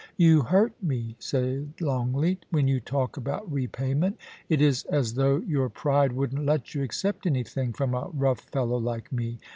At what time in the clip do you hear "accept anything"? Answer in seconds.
6.81-7.71